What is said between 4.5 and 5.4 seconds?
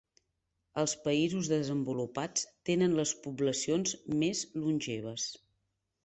longeves.